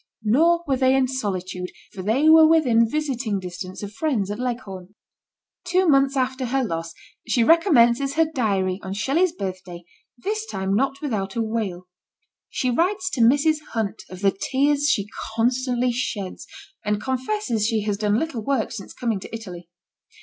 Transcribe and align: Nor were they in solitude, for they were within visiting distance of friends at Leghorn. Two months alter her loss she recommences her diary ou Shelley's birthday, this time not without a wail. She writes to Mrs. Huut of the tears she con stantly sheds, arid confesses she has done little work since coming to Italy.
Nor 0.23 0.63
were 0.65 0.77
they 0.77 0.95
in 0.95 1.07
solitude, 1.07 1.69
for 1.93 2.01
they 2.01 2.27
were 2.27 2.47
within 2.47 2.89
visiting 2.89 3.39
distance 3.39 3.83
of 3.83 3.93
friends 3.93 4.31
at 4.31 4.39
Leghorn. 4.39 4.95
Two 5.63 5.87
months 5.87 6.17
alter 6.17 6.45
her 6.45 6.63
loss 6.63 6.95
she 7.27 7.43
recommences 7.43 8.15
her 8.15 8.25
diary 8.25 8.79
ou 8.83 8.95
Shelley's 8.95 9.31
birthday, 9.31 9.83
this 10.17 10.43
time 10.47 10.73
not 10.73 11.01
without 11.03 11.35
a 11.35 11.41
wail. 11.43 11.87
She 12.49 12.71
writes 12.71 13.11
to 13.11 13.21
Mrs. 13.21 13.57
Huut 13.75 13.99
of 14.09 14.21
the 14.21 14.31
tears 14.31 14.89
she 14.89 15.05
con 15.35 15.49
stantly 15.51 15.91
sheds, 15.93 16.47
arid 16.83 16.99
confesses 16.99 17.67
she 17.67 17.81
has 17.83 17.97
done 17.97 18.17
little 18.17 18.41
work 18.43 18.71
since 18.71 18.93
coming 18.93 19.19
to 19.19 19.31
Italy. 19.31 19.69